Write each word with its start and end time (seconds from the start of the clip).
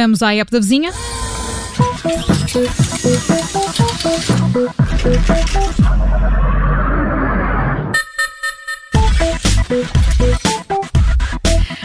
Vamos 0.00 0.22
à 0.22 0.34
app 0.34 0.50
da 0.50 0.58
vizinha. 0.58 0.90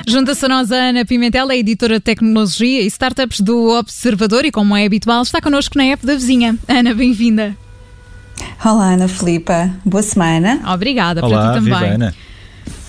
Junta-se 0.08 0.46
a 0.46 0.48
nós 0.48 0.72
a 0.72 0.76
Ana 0.78 1.04
Pimentel, 1.04 1.52
é 1.52 1.58
editora 1.58 1.96
de 1.96 2.00
tecnologia 2.00 2.82
e 2.82 2.86
startups 2.88 3.42
do 3.42 3.78
Observador 3.78 4.46
e, 4.46 4.52
como 4.52 4.78
é 4.78 4.86
habitual, 4.86 5.22
está 5.22 5.42
connosco 5.42 5.78
na 5.78 5.84
app 5.84 6.06
da 6.06 6.14
vizinha. 6.14 6.58
Ana, 6.70 6.94
bem-vinda. 6.94 7.54
Olá, 8.64 8.94
Ana 8.94 9.10
Filipa. 9.10 9.72
Boa 9.84 10.02
semana. 10.02 10.62
Obrigada, 10.74 11.20
Olá, 11.22 11.38
para 11.38 11.48
ti 11.50 11.66
também. 11.66 11.74
viva 11.74 11.94
Ana. 11.96 12.16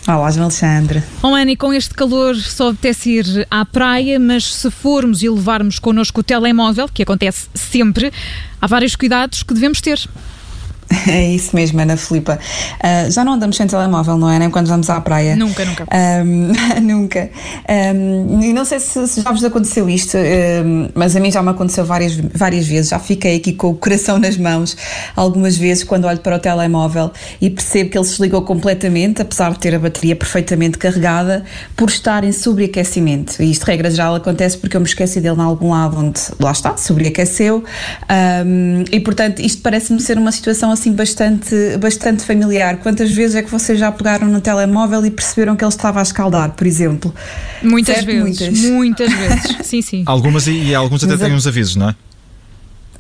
Olá, 0.09 0.31
João 0.31 0.45
Alexandre. 0.45 1.03
Oh, 1.21 1.37
e 1.37 1.57
com 1.57 1.73
este 1.73 1.93
calor 1.93 2.37
só 2.37 2.69
apetece 2.69 3.11
ir 3.11 3.47
à 3.51 3.65
praia, 3.65 4.21
mas 4.21 4.55
se 4.55 4.71
formos 4.71 5.21
e 5.21 5.29
levarmos 5.29 5.81
connosco 5.81 6.21
o 6.21 6.23
telemóvel, 6.23 6.89
que 6.89 7.03
acontece 7.03 7.49
sempre, 7.53 8.13
há 8.61 8.67
vários 8.69 8.95
cuidados 8.95 9.43
que 9.43 9.53
devemos 9.53 9.81
ter. 9.81 9.99
É 11.09 11.25
isso 11.25 11.55
mesmo, 11.55 11.81
Ana 11.81 11.97
Filipa. 11.97 12.39
Uh, 12.79 13.11
já 13.11 13.25
não 13.25 13.35
andamos 13.35 13.57
sem 13.57 13.67
telemóvel, 13.67 14.17
não 14.17 14.31
é? 14.31 14.39
Nem 14.39 14.51
quando 14.51 14.67
vamos 14.67 14.91
à 14.91 15.01
praia. 15.01 15.37
Nunca, 15.37 15.65
nunca. 15.65 15.87
Um, 16.25 16.53
nunca. 16.83 17.31
Um, 17.69 18.43
e 18.43 18.53
não 18.53 18.65
sei 18.65 18.81
se, 18.81 19.07
se, 19.07 19.21
já 19.21 19.31
vos 19.31 19.45
aconteceu 19.45 19.89
isto, 19.89 20.17
um, 20.17 20.89
mas 20.95 21.15
a 21.15 21.21
mim 21.21 21.31
já 21.31 21.43
me 21.43 21.51
aconteceu 21.51 21.85
várias, 21.85 22.17
várias 22.17 22.67
vezes. 22.67 22.91
Já 22.91 22.99
fiquei 22.99 23.37
aqui 23.37 23.53
com 23.53 23.71
o 23.71 23.75
coração 23.75 24.19
nas 24.19 24.37
mãos 24.37 24.77
algumas 25.15 25.57
vezes 25.57 25.85
quando 25.85 26.07
olho 26.07 26.19
para 26.19 26.37
o 26.37 26.39
telemóvel 26.39 27.11
e 27.41 27.51
percebo 27.51 27.91
que 27.91 27.99
ele 27.99 28.05
se 28.05 28.13
desligou 28.13 28.43
completamente, 28.43 29.23
apesar 29.23 29.53
de 29.53 29.59
ter 29.59 29.75
a 29.75 29.79
bateria 29.79 30.17
perfeitamente 30.17 30.79
carregada, 30.79 31.45
por 31.77 31.89
estar 31.89 32.25
em 32.25 32.33
sobreaquecimento. 32.33 33.43
E 33.43 33.51
isto, 33.51 33.65
regra 33.65 33.91
geral, 33.91 34.15
acontece 34.15 34.59
porque 34.59 34.77
eu 34.77 34.81
me 34.81 34.87
esqueci 34.87 35.21
dele 35.21 35.37
em 35.37 35.43
algum 35.43 35.71
lado 35.71 35.99
onde, 35.99 36.21
lá 36.41 36.51
está, 36.51 36.77
sobreaqueceu. 36.77 37.65
e 38.91 39.01
portanto, 39.01 39.41
isto 39.41 39.63
parece-me 39.63 40.01
ser 40.01 40.19
uma 40.19 40.33
situação 40.33 40.76
assim 40.77 40.93
bastante, 40.93 41.55
bastante 41.81 42.25
familiar. 42.25 42.77
Quantas 42.79 43.11
vezes 43.11 43.35
é 43.37 43.43
que 43.43 43.51
vocês 43.51 43.79
já 43.79 43.91
pegaram 43.91 44.29
no 44.29 44.41
telemóvel 44.41 45.05
e 45.05 45.11
perceberam 45.11 45.57
que 45.57 45.65
ele 45.65 45.69
estava 45.71 45.99
a 45.99 46.03
escaldar, 46.03 46.51
por 46.53 46.67
exemplo? 46.67 47.13
Muitas 47.63 47.97
Certo? 47.97 48.07
vezes. 48.07 48.41
Muitas. 48.49 48.61
Muitas 48.71 49.13
vezes. 49.19 49.57
Sim, 49.67 49.83
sim. 49.83 50.03
Algumas 50.07 50.47
e, 50.47 50.53
e 50.53 50.75
alguns 50.75 51.03
até 51.03 51.13
Mas 51.13 51.21
têm 51.23 51.33
a- 51.33 51.35
uns 51.37 51.47
avisos, 51.47 51.77
não 51.77 51.89
é? 51.91 51.95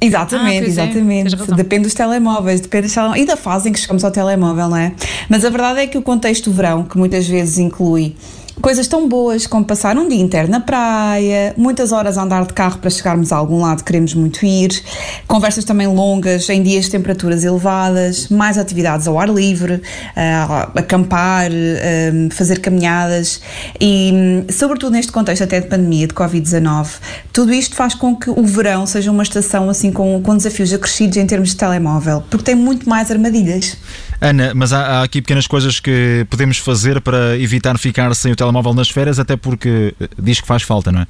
Exatamente, 0.01 0.59
Ah, 0.65 0.65
é, 0.65 0.69
exatamente. 0.69 1.35
razão. 1.37 1.57
Depende 1.57 1.85
dos 1.85 1.95
telemóveis, 1.95 2.61
depende 2.61 2.89
e 3.17 3.25
da 3.25 3.37
fase 3.37 3.69
em 3.69 3.73
que 3.73 3.81
chegamos 3.81 4.05
ao 4.05 4.11
telemóvel, 4.11 4.69
não 4.69 4.77
é? 4.77 4.93
Mas 5.29 5.43
a 5.45 5.49
verdade 5.49 5.81
é 5.81 5.87
que 5.87 5.97
o 5.97 6.03
contexto 6.03 6.51
do 6.51 6.53
verão, 6.57 6.83
que 6.85 6.99
muitas 6.99 7.27
vezes 7.27 7.57
inclui 7.59 8.15
coisas 8.61 8.87
tão 8.89 9.09
boas 9.09 9.47
como 9.47 9.65
passar 9.65 9.97
um 9.97 10.09
dia 10.09 10.21
inteiro 10.21 10.51
na 10.51 10.61
praia, 10.61 11.55
muitas 11.57 11.93
horas 11.93 12.17
a 12.17 12.23
andar 12.23 12.47
de 12.47 12.53
carro 12.53 12.79
para 12.79 12.91
chegarmos 12.91 13.33
a 13.33 13.37
algum 13.37 13.61
lado 13.61 13.79
que 13.79 13.85
queremos 13.85 14.15
muito 14.15 14.45
ir, 14.45 14.83
conversas 15.27 15.65
também 15.65 15.87
longas 15.87 16.49
em 16.49 16.63
dias 16.63 16.87
de 16.87 16.93
temperaturas 16.93 17.45
elevadas, 17.45 18.29
mais 18.29 18.59
atividades 18.59 19.07
ao 19.07 19.19
ar 19.19 19.29
livre, 19.29 19.83
ah, 20.17 20.71
acampar, 20.75 21.51
ah, 21.51 22.35
fazer 22.35 22.61
caminhadas 22.61 23.41
e, 23.81 24.45
sobretudo 24.51 24.93
neste 24.93 25.13
contexto 25.13 25.45
até 25.45 25.61
de 25.61 25.69
pandemia, 25.69 26.07
de 26.07 26.15
Covid-19, 26.15 26.89
tudo 27.33 27.53
isto 27.53 27.77
faz 27.77 27.95
com 27.95 28.17
que 28.17 28.31
o 28.31 28.43
verão 28.43 28.87
seja 28.87 29.11
uma 29.11 29.23
estação 29.23 29.69
assim 29.69 29.93
com, 29.93 30.21
com 30.23 30.37
desafios 30.37 30.73
acrescidos 30.73 31.17
em 31.17 31.27
termos 31.27 31.51
de 31.51 31.57
telemóvel, 31.57 32.23
porque 32.31 32.45
tem 32.45 32.55
muito 32.55 32.89
mais 32.89 33.11
armadilhas. 33.11 33.77
Ana, 34.21 34.53
mas 34.55 34.73
há, 34.73 35.01
há 35.01 35.03
aqui 35.03 35.21
pequenas 35.21 35.47
coisas 35.47 35.81
que 35.81 36.27
podemos 36.31 36.59
fazer 36.59 37.01
para 37.01 37.39
evitar 37.39 37.79
ficar 37.79 38.15
sem 38.15 38.33
o 38.33 38.37
telemóvel 38.37 38.75
nas 38.75 38.89
férias, 38.89 39.19
até 39.19 39.37
porque 39.37 39.95
eh, 40.01 40.09
diz 40.19 40.41
que 40.41 40.47
faz 40.47 40.63
falta, 40.63 40.91
não 40.91 41.03
é? 41.03 41.07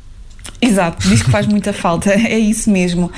Exato, 0.60 1.06
diz 1.06 1.22
que 1.22 1.30
faz 1.30 1.46
muita 1.46 1.72
falta, 1.72 2.10
é 2.16 2.38
isso 2.38 2.70
mesmo. 2.70 3.10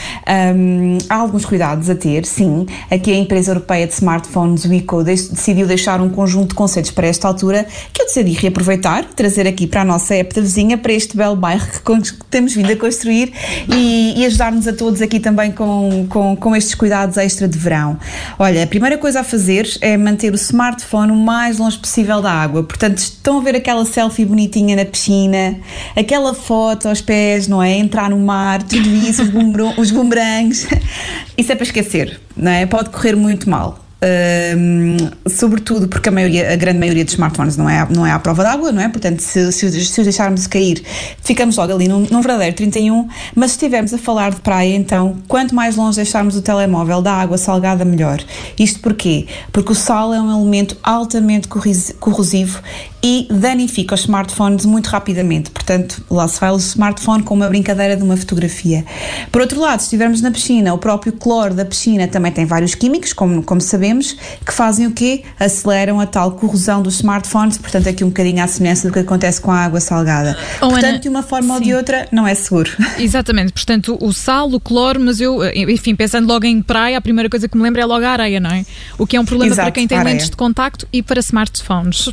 Hum, 0.57 0.99
há 1.09 1.15
alguns 1.15 1.45
cuidados 1.45 1.89
a 1.89 1.95
ter, 1.95 2.25
sim. 2.25 2.67
Aqui 2.91 3.13
a 3.13 3.17
empresa 3.17 3.53
europeia 3.53 3.87
de 3.87 3.93
smartphones, 3.93 4.65
o 4.65 4.75
ICO, 4.75 5.05
dec- 5.05 5.31
decidiu 5.31 5.67
deixar 5.67 6.01
um 6.01 6.09
conjunto 6.11 6.49
de 6.49 6.55
conceitos 6.57 6.91
para 6.91 7.07
esta 7.07 7.29
altura 7.29 7.65
que 7.93 8.03
eu 8.03 8.07
decidi 8.07 8.33
reaproveitar, 8.33 9.05
trazer 9.15 9.47
aqui 9.47 9.67
para 9.69 9.83
a 9.83 9.85
nossa 9.85 10.15
da 10.35 10.41
vizinha, 10.41 10.77
para 10.77 10.93
este 10.93 11.17
belo 11.17 11.37
bairro 11.37 11.65
que 11.67 12.13
temos 12.29 12.55
vindo 12.55 12.73
a 12.73 12.77
construir 12.77 13.33
e, 13.73 14.15
e 14.17 14.27
ajudar-nos 14.27 14.67
a 14.67 14.73
todos 14.73 15.01
aqui 15.01 15.21
também 15.21 15.53
com, 15.53 16.07
com, 16.09 16.35
com 16.35 16.57
estes 16.57 16.75
cuidados 16.75 17.17
extra 17.19 17.47
de 17.47 17.57
verão. 17.57 17.99
Olha, 18.39 18.65
a 18.65 18.67
primeira 18.67 18.99
coisa 18.99 19.21
a 19.21 19.25
fazer 19.25 19.69
é 19.81 19.97
manter 19.97 20.33
o 20.33 20.37
smartphone 20.37 21.13
o 21.13 21.17
mais 21.17 21.59
longe 21.59 21.79
possível 21.79 22.21
da 22.21 22.33
água. 22.33 22.63
Portanto, 22.65 22.99
estão 22.99 23.39
a 23.39 23.43
ver 23.43 23.55
aquela 23.55 23.85
selfie 23.85 24.25
bonitinha 24.25 24.75
na 24.75 24.85
piscina, 24.85 25.57
aquela 25.97 26.35
foto 26.35 26.89
aos 26.89 27.01
pés, 27.01 27.28
não 27.49 27.63
é? 27.63 27.77
Entrar 27.77 28.09
no 28.11 28.19
mar, 28.19 28.63
tudo 28.63 28.89
isso, 28.89 29.23
os, 29.77 29.91
bumerangues. 29.91 30.67
Isso 31.37 31.53
é 31.53 31.55
para 31.55 31.65
esquecer, 31.65 32.21
não 32.37 32.51
é? 32.51 32.67
Pode 32.67 32.91
correr 32.91 33.15
muito 33.17 33.49
mal. 33.49 33.85
Hum, 34.01 34.97
sobretudo 35.27 35.89
porque 35.89 36.09
a, 36.09 36.13
maioria, 36.13 36.53
a 36.53 36.57
grande 36.57 36.79
maioria 36.79 37.05
dos 37.05 37.15
smartphones 37.15 37.57
não 37.57 37.69
é, 37.69 37.85
não 37.91 38.07
é 38.07 38.13
à 38.13 38.19
prova 38.21 38.45
d'água, 38.45 38.71
não 38.71 38.81
é? 38.81 38.89
Portanto, 38.89 39.19
se, 39.19 39.51
se, 39.51 39.67
os- 39.67 39.91
se 39.91 40.01
os 40.01 40.07
deixarmos 40.07 40.47
cair, 40.47 40.81
ficamos 41.21 41.57
logo 41.57 41.73
ali 41.73 41.89
num, 41.89 42.07
num 42.09 42.21
verdadeiro 42.21 42.55
31. 42.55 43.09
Mas 43.35 43.51
se 43.51 43.57
estivermos 43.57 43.93
a 43.93 43.99
falar 43.99 44.31
de 44.31 44.41
praia, 44.41 44.73
então, 44.77 45.17
quanto 45.27 45.53
mais 45.53 45.75
longe 45.75 45.97
deixarmos 45.97 46.37
o 46.37 46.43
telemóvel 46.43 47.03
da 47.03 47.13
água 47.13 47.37
salgada, 47.37 47.85
melhor. 47.85 48.21
Isto 48.57 48.79
porquê? 48.79 49.27
Porque 49.51 49.73
o 49.73 49.75
sal 49.75 50.15
é 50.15 50.21
um 50.21 50.31
elemento 50.31 50.77
altamente 50.81 51.49
corrosivo 51.99 52.63
e 53.03 53.29
danifica 53.31 53.95
os 53.95 54.01
smartphones 54.03 54.65
muito 54.65 54.89
rapidamente. 54.89 55.51
Portanto, 55.51 56.03
lá 56.11 56.27
se 56.27 56.41
vai 56.41 56.51
o 56.51 56.57
smartphone 56.57 57.23
com 57.23 57.35
uma 57.35 57.49
brincadeira 57.49 57.97
de 57.97 58.03
uma 58.03 58.17
fotografia. 58.17 58.85
Por 59.31 59.41
outro 59.41 59.61
lado, 59.61 59.81
se 59.81 59.87
estivermos 59.87 60.21
na 60.21 60.31
piscina, 60.31 60.75
o 60.75 60.79
próprio 60.79 61.13
cloro 61.13 61.55
da 61.55 61.65
piscina 61.65 62.09
também 62.09 62.33
tem 62.33 62.45
vários 62.45 62.75
químicos, 62.75 63.13
como, 63.13 63.43
como 63.43 63.61
sabemos, 63.61 64.17
que 64.45 64.53
fazem 64.53 64.87
o 64.87 64.93
quê? 64.93 65.23
Aceleram 65.39 66.01
a 66.01 66.07
tal 66.07 66.33
corrosão 66.33 66.83
dos 66.83 66.97
smartphones, 66.97 67.59
portanto, 67.59 67.89
aqui 67.89 68.03
um 68.03 68.09
bocadinho 68.09 68.43
à 68.43 68.47
semelhança 68.47 68.89
do 68.89 68.93
que 68.93 69.01
acontece 69.01 69.41
com 69.41 69.51
a 69.51 69.59
água 69.59 69.81
salgada. 69.81 70.37
Oh, 70.57 70.69
portanto, 70.69 70.85
Ana, 70.85 70.99
de 70.99 71.09
uma 71.09 71.23
forma 71.23 71.55
ou 71.55 71.61
sim. 71.61 71.67
de 71.67 71.75
outra, 71.75 72.09
não 72.11 72.27
é 72.27 72.35
seguro. 72.35 72.71
Exatamente, 72.99 73.53
portanto, 73.53 73.97
o 74.01 74.13
sal, 74.13 74.51
o 74.51 74.61
cloro, 74.61 75.01
mas 75.01 75.21
eu, 75.21 75.41
enfim, 75.55 75.95
pensando 75.95 76.27
logo 76.27 76.45
em 76.45 76.61
praia, 76.61 76.99
a 76.99 77.01
primeira 77.01 77.31
coisa 77.31 77.49
que 77.49 77.57
me 77.57 77.63
lembro 77.63 77.81
é 77.81 77.85
logo 77.85 78.05
a 78.05 78.11
areia, 78.11 78.41
não 78.41 78.51
é? 78.51 78.65
O 78.99 79.07
que 79.07 79.17
é 79.17 79.21
um 79.21 79.25
problema 79.25 79.53
Exato, 79.53 79.67
para 79.67 79.73
quem 79.73 79.87
tem 79.87 80.03
lentes 80.03 80.31
de 80.31 80.37
contacto 80.37 80.87
e 80.93 81.03
para 81.03 81.21
smartphones. 81.21 82.11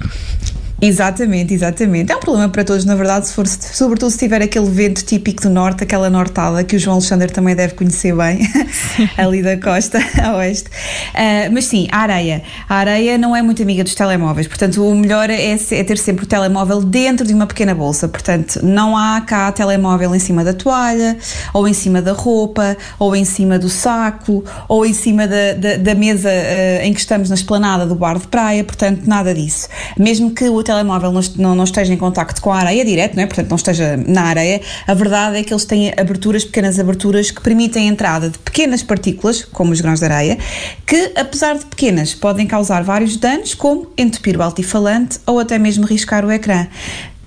Exatamente, 0.86 1.52
exatamente. 1.52 2.12
É 2.12 2.16
um 2.16 2.20
problema 2.20 2.48
para 2.48 2.64
todos, 2.64 2.86
na 2.86 2.94
verdade, 2.94 3.28
se 3.28 3.34
for, 3.34 3.48
sobretudo 3.48 4.12
se 4.12 4.20
tiver 4.20 4.42
aquele 4.42 4.70
vento 4.70 5.04
típico 5.04 5.42
do 5.42 5.50
norte, 5.50 5.84
aquela 5.84 6.12
nortada 6.12 6.64
que 6.64 6.76
o 6.76 6.80
João 6.80 6.98
Alexandre 6.98 7.32
também 7.32 7.56
deve 7.56 7.74
conhecer 7.74 8.16
bem, 8.16 8.48
ali 9.18 9.42
da 9.42 9.58
costa 9.58 9.98
a 10.24 10.38
oeste. 10.38 10.70
Ah, 11.16 11.50
mas 11.52 11.66
sim, 11.66 11.88
a 11.92 12.02
areia. 12.02 12.44
A 12.70 12.76
areia 12.76 13.18
não 13.18 13.36
é 13.36 13.42
muito 13.42 13.64
amiga 13.64 13.84
dos 13.84 13.96
telemóveis, 13.96 14.48
portanto, 14.48 14.86
o 14.88 14.94
melhor 14.94 15.28
é, 15.32 15.54
é 15.54 15.84
ter 15.84 15.98
sempre 15.98 16.26
o 16.26 16.28
telemóvel 16.28 16.84
dentro 16.84 17.26
de 17.26 17.34
uma 17.34 17.48
pequena 17.48 17.74
bolsa. 17.74 18.08
Portanto, 18.08 18.60
não 18.64 18.96
há 18.96 19.20
cá 19.22 19.52
telemóvel 19.52 20.14
em 20.14 20.20
cima 20.20 20.44
da 20.44 20.54
toalha, 20.54 21.18
ou 21.52 21.68
em 21.68 21.74
cima 21.74 22.00
da 22.00 22.14
roupa, 22.14 22.78
ou 23.00 23.16
em 23.16 23.26
cima 23.26 23.58
do 23.58 23.70
saco, 23.70 24.44
ou 24.68 24.86
em 24.86 24.94
cima 24.94 25.28
da, 25.28 25.54
da, 25.54 25.78
da 25.78 25.96
mesa 25.96 26.30
ah, 26.30 26.86
em 26.86 26.94
que 26.94 27.00
estamos 27.00 27.30
na 27.30 27.36
esplanada 27.36 27.88
do 27.88 27.96
bar 27.96 28.20
de 28.20 28.28
praia, 28.28 28.64
portanto, 28.64 29.02
nada 29.08 29.34
disso. 29.34 29.68
Mesmo 29.98 30.30
que 30.30 30.48
o 30.48 30.62
telemóvel 30.62 30.75
est- 31.20 31.38
não, 31.38 31.56
não 31.56 31.64
esteja 31.64 31.94
em 31.94 31.98
contacto 31.98 32.42
com 32.42 32.52
a 32.52 32.58
areia 32.58 32.84
direto, 32.84 33.16
não 33.16 33.24
é? 33.24 33.26
portanto, 33.26 33.50
não 33.50 33.56
esteja 33.56 33.98
na 34.08 34.24
areia, 34.24 34.62
a 34.88 34.94
verdade 34.94 35.38
é 35.38 35.44
que 35.44 35.54
eles 35.54 35.66
têm 35.66 35.94
aberturas, 35.98 36.44
pequenas 36.44 36.80
aberturas, 36.80 37.32
que 37.32 37.42
permitem 37.42 37.88
a 37.90 37.92
entrada 37.92 38.30
de 38.30 38.38
pequenas 38.40 38.84
partículas, 38.84 39.44
como 39.46 39.72
os 39.72 39.82
grãos 39.82 40.00
de 40.00 40.06
areia, 40.06 40.38
que, 40.86 41.12
apesar 41.16 41.58
de 41.58 41.66
pequenas, 41.66 42.14
podem 42.14 42.46
causar 42.48 42.84
vários 42.84 43.18
danos, 43.18 43.54
como 43.54 43.88
entupir 43.98 44.38
o 44.38 44.42
altifalante 44.44 45.20
ou 45.26 45.40
até 45.40 45.58
mesmo 45.58 45.86
riscar 45.86 46.26
o 46.26 46.32
ecrã. 46.32 46.68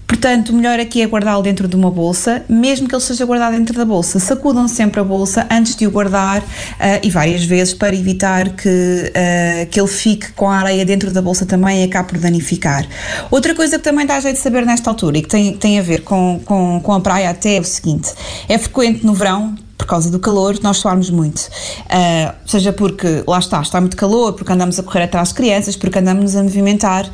Portanto, 0.09 0.49
o 0.49 0.55
melhor 0.55 0.81
aqui 0.81 1.03
é 1.03 1.07
guardá-lo 1.07 1.43
dentro 1.43 1.69
de 1.69 1.77
uma 1.77 1.91
bolsa, 1.91 2.43
mesmo 2.49 2.89
que 2.89 2.95
ele 2.95 3.03
seja 3.03 3.27
guardado 3.27 3.55
dentro 3.55 3.77
da 3.77 3.85
bolsa. 3.85 4.19
Sacudam 4.19 4.67
sempre 4.67 4.99
a 4.99 5.05
bolsa 5.05 5.47
antes 5.51 5.77
de 5.77 5.87
o 5.87 5.91
guardar 5.91 6.43
ah, 6.81 6.99
e 7.03 7.11
várias 7.11 7.45
vezes 7.45 7.75
para 7.75 7.95
evitar 7.95 8.49
que, 8.49 9.13
ah, 9.15 9.67
que 9.71 9.79
ele 9.79 9.87
fique 9.87 10.33
com 10.33 10.49
a 10.49 10.57
areia 10.57 10.83
dentro 10.87 11.11
da 11.11 11.21
bolsa 11.21 11.45
também 11.45 11.83
e 11.83 11.85
acabe 11.85 12.09
por 12.09 12.19
danificar. 12.19 12.89
Outra 13.31 13.55
coisa 13.55 13.77
que 13.77 13.85
também 13.85 14.07
dá 14.07 14.19
jeito 14.19 14.37
de 14.37 14.43
saber 14.43 14.65
nesta 14.65 14.89
altura 14.89 15.19
e 15.19 15.23
que 15.23 15.29
tem, 15.29 15.55
tem 15.55 15.79
a 15.79 15.83
ver 15.83 16.01
com, 16.01 16.41
com, 16.43 16.81
com 16.83 16.93
a 16.95 17.01
praia 17.01 17.29
até 17.29 17.57
é 17.57 17.61
o 17.61 17.65
seguinte: 17.65 18.11
é 18.49 18.57
frequente 18.57 19.05
no 19.05 19.13
verão 19.13 19.55
por 19.79 19.87
causa 19.87 20.11
do 20.11 20.19
calor, 20.19 20.59
nós 20.61 20.79
suarmos 20.79 21.09
muito. 21.09 21.39
Uh, 21.39 22.35
seja 22.45 22.73
porque, 22.73 23.23
lá 23.27 23.39
está, 23.39 23.63
está 23.63 23.81
muito 23.81 23.97
calor, 23.97 24.33
porque 24.33 24.53
andamos 24.53 24.79
a 24.79 24.83
correr 24.83 25.05
atrás 25.05 25.29
de 25.29 25.35
crianças, 25.35 25.77
porque 25.77 26.01
andamos 26.01 26.35
a 26.35 26.43
movimentar. 26.43 27.09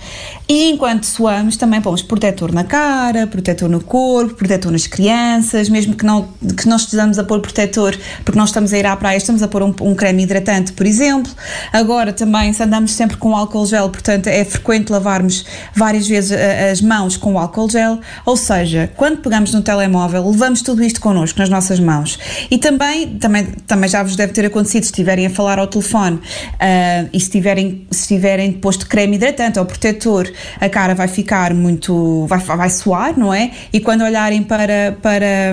E 0.48 0.70
enquanto 0.70 1.04
suamos, 1.04 1.58
também 1.58 1.80
pomos 1.82 2.02
protetor 2.02 2.52
na 2.52 2.64
cara, 2.64 3.26
protetor 3.26 3.68
no 3.68 3.82
corpo, 3.82 4.34
protetor 4.34 4.72
nas 4.72 4.86
crianças, 4.86 5.68
mesmo 5.68 5.94
que 5.94 6.06
não, 6.06 6.26
que 6.56 6.66
não 6.66 6.76
estejamos 6.76 7.18
a 7.18 7.24
pôr 7.24 7.40
protetor, 7.40 7.96
porque 8.24 8.38
nós 8.38 8.48
estamos 8.48 8.72
a 8.72 8.78
ir 8.78 8.86
à 8.86 8.96
praia, 8.96 9.18
estamos 9.18 9.42
a 9.42 9.48
pôr 9.48 9.62
um, 9.62 9.74
um 9.82 9.94
creme 9.94 10.22
hidratante, 10.22 10.72
por 10.72 10.86
exemplo. 10.86 11.30
Agora 11.70 12.12
também, 12.12 12.52
se 12.52 12.62
andamos 12.62 12.92
sempre 12.92 13.18
com 13.18 13.36
álcool 13.36 13.66
gel, 13.66 13.90
portanto, 13.90 14.28
é 14.28 14.42
frequente 14.44 14.90
lavarmos 14.90 15.44
várias 15.74 16.08
vezes 16.08 16.32
as 16.32 16.80
mãos 16.80 17.18
com 17.18 17.38
álcool 17.38 17.68
gel, 17.68 18.00
ou 18.24 18.36
seja, 18.36 18.90
quando 18.96 19.18
pegamos 19.18 19.52
no 19.52 19.60
telemóvel, 19.60 20.30
levamos 20.30 20.62
tudo 20.62 20.82
isto 20.82 21.00
connosco 21.00 21.38
nas 21.38 21.50
nossas 21.50 21.78
mãos. 21.78 22.18
E 22.54 22.58
também, 22.58 23.18
também, 23.18 23.46
também 23.66 23.90
já 23.90 24.00
vos 24.00 24.14
deve 24.14 24.32
ter 24.32 24.46
acontecido, 24.46 24.84
se 24.84 24.90
estiverem 24.90 25.26
a 25.26 25.30
falar 25.30 25.58
ao 25.58 25.66
telefone 25.66 26.18
uh, 26.18 27.08
e 27.12 27.18
se 27.18 27.28
tiverem, 27.28 27.84
se 27.90 28.06
tiverem 28.06 28.52
posto 28.52 28.86
creme 28.86 29.16
hidratante 29.16 29.58
ou 29.58 29.66
protetor, 29.66 30.30
a 30.60 30.68
cara 30.68 30.94
vai 30.94 31.08
ficar 31.08 31.52
muito, 31.52 32.24
vai, 32.28 32.38
vai 32.38 32.70
suar, 32.70 33.18
não 33.18 33.34
é? 33.34 33.50
E 33.72 33.80
quando 33.80 34.04
olharem 34.04 34.40
para, 34.40 34.96
para, 35.02 35.52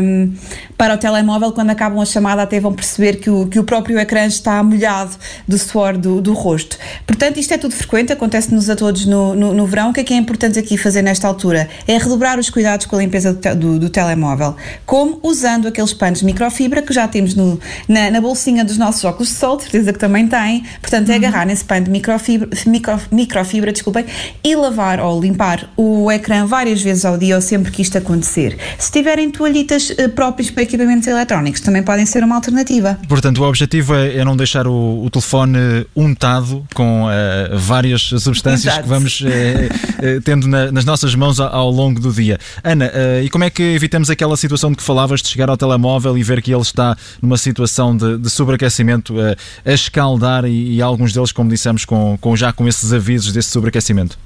para 0.78 0.94
o 0.94 0.98
telemóvel, 1.00 1.52
quando 1.52 1.72
acabam 1.72 2.00
a 2.00 2.06
chamada, 2.06 2.44
até 2.44 2.60
vão 2.60 2.72
perceber 2.72 3.16
que 3.16 3.32
o, 3.32 3.48
que 3.48 3.58
o 3.58 3.64
próprio 3.64 3.98
ecrã 3.98 4.28
está 4.28 4.62
molhado 4.62 5.16
do 5.48 5.58
suor 5.58 5.98
do, 5.98 6.22
do 6.22 6.34
rosto. 6.34 6.78
Portanto, 7.08 7.40
isto 7.40 7.52
é 7.52 7.58
tudo 7.58 7.74
frequente, 7.74 8.14
acontece-nos 8.14 8.70
a 8.70 8.76
todos 8.76 9.08
no, 9.08 9.34
no, 9.34 9.56
no, 9.56 9.66
verão. 9.66 9.90
O 9.90 9.94
que 9.94 10.02
é 10.02 10.04
que 10.04 10.14
é 10.14 10.18
importante 10.18 10.60
aqui 10.60 10.78
fazer 10.78 11.02
nesta 11.02 11.28
altura? 11.28 11.68
É 11.88 11.98
redobrar 11.98 12.38
os 12.38 12.52
cuidados 12.52 12.86
com 12.86 12.96
a 12.96 13.00
limpeza 13.00 13.34
do, 13.34 13.56
do, 13.56 13.80
do 13.80 13.90
telemóvel. 13.90 14.56
Como? 14.86 15.20
Usando 15.24 15.68
aqueles 15.68 15.94
panos 15.94 16.20
de 16.20 16.26
microfibra 16.26 16.84
que 16.84 16.91
já 16.92 17.08
temos 17.08 17.36
no, 17.36 17.60
na, 17.88 18.12
na, 18.12 18.22
bolsinha 18.22 18.64
dos 18.64 18.78
nossos 18.78 19.04
óculos 19.04 19.30
de 19.30 19.36
sol, 19.36 19.58
de 19.58 19.64
certeza 19.64 19.94
que 19.94 20.00
também 20.00 20.28
tem. 20.28 20.64
Portanto, 20.82 21.10
é 21.10 21.12
uhum. 21.12 21.18
agarrar 21.18 21.46
nesse 21.46 21.64
pano 21.64 21.86
de 21.86 21.92
microfibra, 21.92 22.50
micro, 22.66 23.00
microfibra 23.12 23.72
desculpem, 23.72 24.06
e 24.44 24.56
lavar 24.56 25.00
ou 25.00 25.20
limpar 25.20 25.70
o 25.78 26.12
ecrã 26.12 26.46
várias 26.46 26.82
vezes 26.82 27.06
ao 27.06 27.18
dia 27.18 27.36
ou 27.36 27.42
sempre 27.42 27.72
que 27.72 27.82
isto 27.82 27.98
acontecer. 27.98 28.58
Se 28.78 28.92
tiverem 28.92 29.30
toalhitas 29.30 29.90
uh, 29.92 30.10
próprias 30.10 30.50
para 30.50 30.64
equipamentos 30.64 31.08
eletrónicos, 31.08 31.62
também 31.62 31.84
podem 31.84 32.06
ser 32.06 32.24
uma 32.24 32.36
alternativa. 32.36 33.00
Portanto, 33.08 33.40
o 33.40 33.48
objetivo 33.48 33.96
é, 33.96 34.18
é 34.18 34.26
não 34.26 34.36
deixar 34.36 34.68
o, 34.68 35.04
o 35.04 35.10
telefone 35.10 35.86
untado 35.96 36.66
com 36.74 37.06
uh, 37.06 37.58
várias 37.58 38.02
substâncias 38.02 38.74
Exato. 38.74 38.84
que 38.84 38.90
vamos 38.90 39.22
uh, 39.22 40.22
tendo 40.24 40.48
na, 40.48 40.72
nas 40.72 40.86
nossas 40.86 41.16
mãos 41.16 41.40
ao, 41.40 41.54
ao, 41.54 41.72
longo 41.72 42.00
do 42.00 42.12
dia. 42.12 42.38
Ana, 42.64 42.92
e 43.24 43.30
como 43.30 43.44
é 43.44 43.50
que 43.50 43.62
evitamos 43.62 44.10
aquela 44.10 44.36
situação 44.36 44.72
de 44.72 44.78
que 44.78 44.84
falavas 44.84 45.22
de 45.22 45.30
chegar 45.30 45.50
ao 45.50 45.58
telemóvel 45.58 46.18
e 46.18 46.24
ver 46.24 46.42
que 46.42 46.54
ele 46.54 46.62
está 46.62 46.81
numa 47.22 47.38
situação 47.38 47.96
de, 47.96 48.18
de 48.18 48.30
sobreaquecimento 48.30 49.16
a 49.20 49.72
escaldar 49.72 50.46
e, 50.46 50.76
e, 50.76 50.82
alguns 50.82 51.14
deles, 51.14 51.32
como 51.32 51.50
dissemos, 51.50 51.86
com, 51.86 52.18
com 52.20 52.36
já 52.36 52.52
com 52.52 52.68
esses 52.68 52.92
avisos 52.94 53.32
desse 53.34 53.50
sobreaquecimento? 53.50 54.18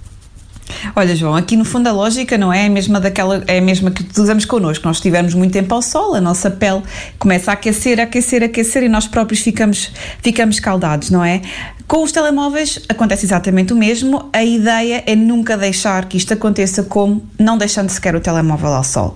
Olha, 0.95 1.15
João, 1.15 1.35
aqui 1.35 1.55
no 1.55 1.63
fundo 1.63 1.87
a 1.87 1.91
lógica 1.91 2.37
não 2.37 2.51
é 2.51 2.65
a 2.65 2.69
mesma 2.69 2.99
daquela, 2.99 3.43
é 3.47 3.59
a 3.59 3.61
mesma 3.61 3.91
que 3.91 4.03
usamos 4.19 4.45
connosco. 4.45 4.87
Nós 4.87 4.97
estivermos 4.97 5.33
muito 5.33 5.51
tempo 5.51 5.73
ao 5.73 5.81
sol, 5.81 6.15
a 6.15 6.21
nossa 6.21 6.49
pele 6.49 6.81
começa 7.19 7.51
a 7.51 7.53
aquecer, 7.53 7.99
a 7.99 8.03
aquecer, 8.03 8.41
a 8.41 8.45
aquecer 8.47 8.83
e 8.83 8.89
nós 8.89 9.07
próprios 9.07 9.41
ficamos, 9.41 9.91
ficamos 10.21 10.59
caldados, 10.59 11.11
não 11.11 11.23
é? 11.23 11.41
Com 11.87 12.03
os 12.03 12.11
telemóveis 12.11 12.79
acontece 12.89 13.27
exatamente 13.27 13.71
o 13.71 13.75
mesmo. 13.75 14.27
A 14.33 14.43
ideia 14.43 15.03
é 15.05 15.15
nunca 15.15 15.55
deixar 15.55 16.05
que 16.05 16.17
isto 16.17 16.33
aconteça 16.33 16.81
como 16.81 17.21
não 17.37 17.59
deixando 17.59 17.89
sequer 17.89 18.15
o 18.15 18.19
telemóvel 18.19 18.73
ao 18.73 18.83
sol. 18.83 19.15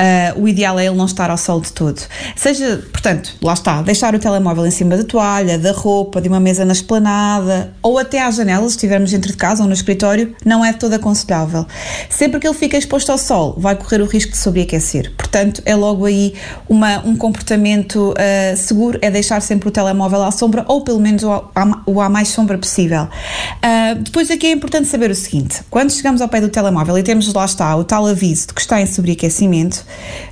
Uh, 0.00 0.40
o 0.40 0.48
ideal 0.48 0.78
é 0.78 0.86
ele 0.86 0.96
não 0.96 1.04
estar 1.04 1.30
ao 1.30 1.36
sol 1.36 1.60
de 1.60 1.70
todo. 1.72 2.00
Seja, 2.34 2.82
portanto, 2.90 3.34
lá 3.42 3.52
está, 3.52 3.82
deixar 3.82 4.14
o 4.14 4.18
telemóvel 4.18 4.66
em 4.66 4.70
cima 4.70 4.96
da 4.96 5.04
toalha, 5.04 5.58
da 5.58 5.72
roupa, 5.72 6.18
de 6.18 6.28
uma 6.28 6.40
mesa 6.40 6.64
na 6.64 6.72
esplanada 6.72 7.74
ou 7.82 7.98
até 7.98 8.22
à 8.22 8.30
janela, 8.30 8.62
se 8.62 8.76
estivermos 8.76 9.10
dentro 9.10 9.30
de 9.30 9.36
casa 9.36 9.62
ou 9.62 9.68
no 9.68 9.74
escritório, 9.74 10.34
não 10.42 10.64
é 10.64 10.72
todo 10.72 10.94
aconselhável. 10.94 11.66
Sempre 12.08 12.40
que 12.40 12.48
ele 12.48 12.56
fica 12.56 12.78
exposto 12.78 13.12
ao 13.12 13.18
sol, 13.18 13.54
vai 13.58 13.76
correr 13.76 14.00
o 14.00 14.06
risco 14.06 14.32
de 14.32 14.38
sobreaquecer. 14.38 15.12
Portanto, 15.18 15.60
é 15.66 15.76
logo 15.76 16.06
aí 16.06 16.32
uma, 16.66 17.06
um 17.06 17.14
comportamento 17.14 18.12
uh, 18.12 18.56
seguro, 18.56 18.98
é 19.02 19.10
deixar 19.10 19.42
sempre 19.42 19.68
o 19.68 19.70
telemóvel 19.70 20.22
à 20.22 20.30
sombra 20.30 20.64
ou 20.66 20.82
pelo 20.82 20.98
menos 20.98 21.22
o, 21.22 21.44
o 21.84 22.05
mais 22.08 22.28
sombra 22.28 22.58
possível. 22.58 23.04
Uh, 23.04 24.02
depois 24.02 24.30
aqui 24.30 24.46
é 24.46 24.52
importante 24.52 24.88
saber 24.88 25.10
o 25.10 25.14
seguinte: 25.14 25.62
quando 25.70 25.90
chegamos 25.90 26.20
ao 26.20 26.28
pé 26.28 26.40
do 26.40 26.48
telemóvel 26.48 26.98
e 26.98 27.02
temos 27.02 27.32
lá 27.32 27.44
está 27.44 27.74
o 27.76 27.84
tal 27.84 28.06
aviso 28.06 28.48
de 28.48 28.54
que 28.54 28.60
está 28.60 28.80
em 28.80 28.86
sobreaquecimento, 28.86 29.84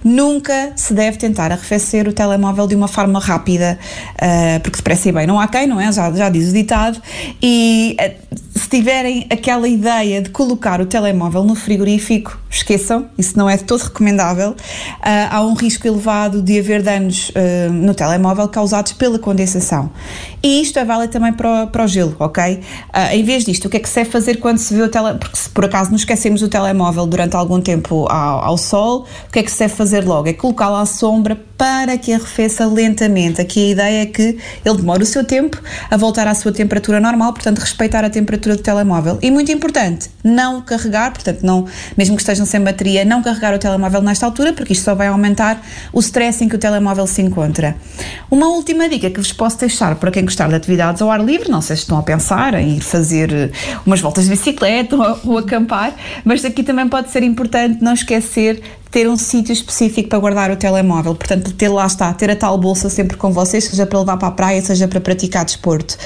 nunca 0.02 0.72
se 0.76 0.94
deve 0.94 1.16
tentar 1.16 1.52
arrefecer 1.52 2.08
o 2.08 2.12
telemóvel 2.12 2.66
de 2.66 2.74
uma 2.74 2.88
forma 2.88 3.18
rápida, 3.18 3.78
uh, 4.14 4.60
porque 4.60 4.76
depressa 4.76 5.08
e 5.08 5.12
bem 5.12 5.26
não 5.26 5.40
há 5.40 5.48
quem, 5.48 5.66
não 5.66 5.80
é? 5.80 5.90
Já, 5.92 6.10
já 6.12 6.28
diz 6.28 6.50
o 6.50 6.52
ditado. 6.52 7.00
E 7.42 7.96
uh, 8.00 8.38
se 8.58 8.68
tiverem 8.68 9.26
aquela 9.30 9.68
ideia 9.68 10.22
de 10.22 10.30
colocar 10.30 10.80
o 10.80 10.86
telemóvel 10.86 11.44
no 11.44 11.54
frigorífico, 11.54 12.38
esqueçam, 12.48 13.08
isso 13.18 13.36
não 13.36 13.50
é 13.50 13.56
de 13.56 13.64
todo 13.64 13.82
recomendável. 13.82 14.54
Há 15.02 15.42
um 15.42 15.54
risco 15.54 15.86
elevado 15.86 16.40
de 16.40 16.58
haver 16.58 16.82
danos 16.82 17.32
no 17.72 17.94
telemóvel 17.94 18.48
causados 18.48 18.92
pela 18.92 19.18
condensação. 19.18 19.90
E 20.42 20.62
isto 20.62 20.78
é 20.78 20.84
válido 20.84 21.12
também 21.12 21.32
para 21.32 21.63
para 21.66 21.84
o 21.84 21.86
gelo, 21.86 22.14
ok? 22.18 22.54
Uh, 22.54 23.14
em 23.14 23.22
vez 23.22 23.44
disto, 23.44 23.66
o 23.66 23.70
que 23.70 23.76
é 23.76 23.80
que 23.80 23.88
se 23.88 23.96
deve 23.96 24.10
fazer 24.10 24.36
quando 24.36 24.58
se 24.58 24.74
vê 24.74 24.82
o 24.82 24.88
telemóvel? 24.88 25.20
Porque 25.20 25.36
se 25.36 25.50
por 25.50 25.64
acaso 25.64 25.90
nos 25.90 26.02
esquecemos 26.02 26.40
do 26.40 26.48
telemóvel 26.48 27.06
durante 27.06 27.36
algum 27.36 27.60
tempo 27.60 28.06
ao, 28.08 28.44
ao 28.44 28.58
sol, 28.58 29.06
o 29.28 29.32
que 29.32 29.38
é 29.38 29.42
que 29.42 29.50
se 29.50 29.58
deve 29.58 29.74
fazer 29.74 30.04
logo? 30.04 30.28
É 30.28 30.32
colocá-lo 30.32 30.76
à 30.76 30.86
sombra 30.86 31.38
para 31.64 31.96
que 31.96 32.12
arrefeça 32.12 32.66
lentamente. 32.66 33.40
Aqui 33.40 33.68
a 33.68 33.70
ideia 33.70 34.02
é 34.02 34.04
que 34.04 34.36
ele 34.62 34.76
demore 34.76 35.02
o 35.02 35.06
seu 35.06 35.24
tempo 35.24 35.58
a 35.90 35.96
voltar 35.96 36.26
à 36.26 36.34
sua 36.34 36.52
temperatura 36.52 37.00
normal, 37.00 37.32
portanto, 37.32 37.58
respeitar 37.58 38.04
a 38.04 38.10
temperatura 38.10 38.54
do 38.54 38.62
telemóvel. 38.62 39.18
E 39.22 39.30
muito 39.30 39.50
importante, 39.50 40.10
não 40.22 40.60
carregar, 40.60 41.10
portanto, 41.12 41.40
não, 41.42 41.66
mesmo 41.96 42.16
que 42.16 42.22
estejam 42.22 42.44
sem 42.44 42.60
bateria, 42.60 43.02
não 43.02 43.22
carregar 43.22 43.54
o 43.54 43.58
telemóvel 43.58 44.02
nesta 44.02 44.26
altura, 44.26 44.52
porque 44.52 44.74
isto 44.74 44.84
só 44.84 44.94
vai 44.94 45.06
aumentar 45.06 45.64
o 45.90 46.00
stress 46.00 46.44
em 46.44 46.50
que 46.50 46.56
o 46.56 46.58
telemóvel 46.58 47.06
se 47.06 47.22
encontra. 47.22 47.74
Uma 48.30 48.48
última 48.48 48.86
dica 48.86 49.08
que 49.08 49.18
vos 49.18 49.32
posso 49.32 49.58
deixar 49.58 49.94
para 49.94 50.10
quem 50.10 50.22
gostar 50.22 50.50
de 50.50 50.56
atividades 50.56 51.00
ao 51.00 51.10
ar 51.10 51.24
livre, 51.24 51.50
não 51.50 51.62
sei 51.62 51.76
se 51.76 51.84
estão 51.84 51.96
a 51.96 52.02
pensar 52.02 52.52
em 52.52 52.76
ir 52.76 52.82
fazer 52.82 53.32
eh, 53.32 53.50
umas 53.86 54.02
voltas 54.02 54.24
de 54.24 54.30
bicicleta 54.32 54.96
ou, 55.24 55.32
ou 55.32 55.38
acampar, 55.38 55.94
mas 56.26 56.44
aqui 56.44 56.62
também 56.62 56.86
pode 56.86 57.10
ser 57.10 57.22
importante 57.22 57.82
não 57.82 57.94
esquecer 57.94 58.62
ter 58.94 59.08
um 59.08 59.16
sítio 59.16 59.52
específico 59.52 60.08
para 60.08 60.20
guardar 60.20 60.52
o 60.52 60.56
telemóvel. 60.56 61.16
Portanto, 61.16 61.52
ter 61.52 61.66
lá 61.66 61.84
está, 61.84 62.14
ter 62.14 62.30
a 62.30 62.36
tal 62.36 62.56
bolsa 62.56 62.88
sempre 62.88 63.16
com 63.16 63.32
vocês, 63.32 63.64
seja 63.64 63.84
para 63.84 63.98
levar 63.98 64.16
para 64.16 64.28
a 64.28 64.30
praia, 64.30 64.62
seja 64.62 64.86
para 64.86 65.00
praticar 65.00 65.44
desporto. 65.44 65.98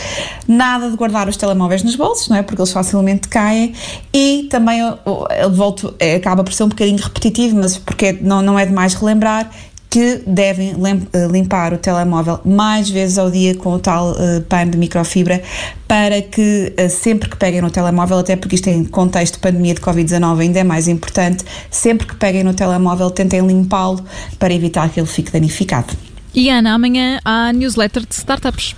Nada 0.49 0.91
de 0.91 0.97
guardar 0.97 1.29
os 1.29 1.37
telemóveis 1.37 1.83
nos 1.83 1.97
bolsos, 1.97 2.31
não 2.31 2.39
é? 2.39 2.43
Porque 2.43 2.63
eles 2.63 2.73
facilmente 2.73 3.29
caem. 3.29 3.75
E 4.11 4.47
também, 4.49 4.81
eu 4.81 5.53
volto, 5.53 5.95
é, 5.99 6.15
acaba 6.15 6.43
por 6.43 6.51
ser 6.55 6.65
um 6.65 6.69
bocadinho 6.69 6.97
repetitivo, 6.97 7.57
mas 7.57 7.77
porque 7.77 8.17
não, 8.23 8.41
não 8.41 8.59
é 8.59 8.65
demais 8.65 8.95
relembrar, 8.95 9.51
que 9.91 10.23
devem 10.27 10.75
eh, 11.13 11.27
limpar 11.31 11.73
o 11.73 11.79
telemóvel 11.79 12.41
mais 12.45 12.91
vezes 12.91 13.17
ao 13.17 13.31
dia 13.31 13.55
com 13.55 13.73
o 13.73 13.79
tal 13.79 14.13
uh, 14.13 14.43
pano 14.43 14.73
de 14.73 14.79
microfibra 14.79 15.43
para 15.87 16.21
que 16.21 16.75
uh, 16.79 16.91
sempre 16.91 17.29
que 17.29 17.37
peguem 17.37 17.63
no 17.63 17.71
telemóvel, 17.71 18.19
até 18.19 18.37
porque 18.37 18.57
isto 18.57 18.69
em 18.69 18.85
contexto 18.85 19.35
de 19.35 19.41
pandemia 19.41 19.75
de 19.75 19.81
Covid-19 19.81 20.41
ainda 20.41 20.59
é 20.59 20.65
mais 20.65 20.89
importante, 20.89 21.45
sempre 21.71 22.07
que 22.07 22.15
peguem 22.17 22.45
no 22.45 22.53
telemóvel 22.53 23.11
tentem 23.11 23.41
limpá-lo 23.41 24.05
para 24.39 24.53
evitar 24.53 24.91
que 24.91 25.01
ele 25.01 25.07
fique 25.07 25.33
danificado. 25.33 25.95
E 26.35 26.51
Ana, 26.51 26.75
amanhã 26.75 27.19
há 27.25 27.53
newsletter 27.53 28.05
de 28.07 28.15
startups. 28.15 28.77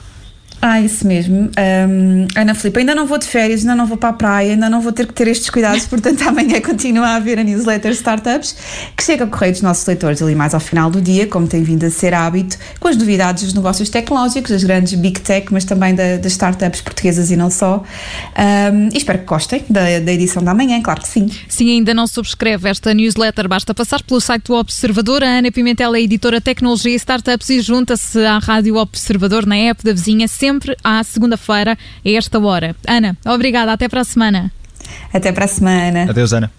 Ah, 0.62 0.79
isso 0.79 1.07
mesmo. 1.07 1.50
Um, 1.88 2.26
Ana 2.37 2.55
Filipe, 2.55 2.81
ainda 2.81 2.95
não 2.95 3.07
vou 3.07 3.17
de 3.17 3.25
férias, 3.25 3.61
ainda 3.61 3.75
não 3.75 3.87
vou 3.87 3.97
para 3.97 4.11
a 4.11 4.12
praia, 4.12 4.52
ainda 4.52 4.69
não 4.69 4.83
vou 4.83 4.93
ter 4.93 5.07
que 5.07 5.14
ter 5.14 5.26
estes 5.26 5.49
cuidados, 5.49 5.87
portanto 5.88 6.21
amanhã 6.29 6.61
continua 6.61 7.09
a 7.09 7.17
haver 7.17 7.38
a 7.38 7.45
newsletter 7.45 7.93
Startups, 7.93 8.55
que 8.95 9.02
chega 9.02 9.25
a 9.25 9.26
correr 9.26 9.52
dos 9.52 9.62
nossos 9.62 9.87
leitores 9.87 10.21
ali 10.21 10.35
mais 10.35 10.52
ao 10.52 10.61
final 10.61 10.90
do 10.90 11.00
dia, 11.00 11.26
como 11.26 11.47
tem 11.47 11.62
vindo 11.62 11.85
a 11.85 11.90
ser 11.90 12.12
hábito, 12.12 12.59
com 12.79 12.88
as 12.88 12.97
novidades 12.97 13.45
dos 13.45 13.55
negócios 13.55 13.88
tecnológicos, 13.88 14.50
das 14.50 14.62
grandes 14.62 14.93
Big 15.00 15.21
Tech, 15.21 15.47
mas 15.50 15.64
também 15.64 15.95
da, 15.95 16.19
das 16.19 16.33
startups 16.33 16.83
portuguesas 16.83 17.31
e 17.31 17.37
não 17.37 17.50
só. 17.50 17.83
Um, 18.37 18.90
e 18.93 18.99
espero 18.99 19.21
que 19.21 19.25
gostem 19.25 19.64
da, 19.71 19.99
da 19.99 20.12
edição 20.12 20.43
da 20.43 20.52
manhã, 20.52 20.83
claro 20.83 21.00
que 21.00 21.09
sim. 21.09 21.31
Sim, 21.49 21.71
ainda 21.71 21.95
não 21.95 22.07
subscreve 22.07 22.69
esta 22.69 22.93
newsletter, 22.93 23.49
basta 23.49 23.73
passar 23.73 24.02
pelo 24.02 24.21
site 24.21 24.45
do 24.45 24.55
Observador. 24.55 25.25
A 25.25 25.38
Ana 25.38 25.50
Pimentel 25.50 25.95
é 25.95 26.02
editora 26.02 26.38
Tecnologia 26.38 26.93
e 26.93 26.97
Startups 26.97 27.49
e 27.49 27.61
junta-se 27.62 28.23
à 28.26 28.38
Rádio 28.38 28.76
Observador 28.76 29.47
na 29.47 29.57
app 29.57 29.83
da 29.83 29.93
vizinha, 29.93 30.29
sempre 30.29 30.50
sempre 30.50 30.76
à 30.83 31.02
segunda-feira, 31.04 31.78
a 32.04 32.11
esta 32.11 32.38
hora. 32.40 32.75
Ana, 32.87 33.16
obrigada. 33.25 33.73
Até 33.73 33.88
para 33.88 34.00
a 34.00 34.04
semana. 34.04 34.52
Até 35.12 35.30
para 35.30 35.45
a 35.45 35.49
semana. 35.49 36.11
Adeus, 36.11 36.33
Ana. 36.33 36.50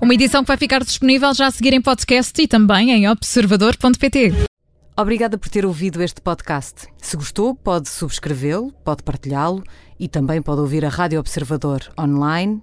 Uma 0.00 0.14
edição 0.14 0.42
que 0.42 0.48
vai 0.48 0.56
ficar 0.56 0.84
disponível 0.84 1.34
já 1.34 1.46
a 1.46 1.50
seguir 1.50 1.72
em 1.72 1.80
podcast 1.80 2.40
e 2.40 2.46
também 2.46 2.92
em 2.92 3.08
observador.pt. 3.08 4.32
Obrigada 4.96 5.36
por 5.36 5.48
ter 5.48 5.66
ouvido 5.66 6.00
este 6.00 6.20
podcast. 6.20 6.86
Se 6.98 7.16
gostou, 7.16 7.54
pode 7.54 7.88
subscrevê-lo, 7.88 8.72
pode 8.84 9.02
partilhá-lo 9.02 9.64
e 9.98 10.06
também 10.06 10.40
pode 10.40 10.60
ouvir 10.60 10.84
a 10.84 10.88
Rádio 10.88 11.18
Observador 11.18 11.80
online 11.98 12.62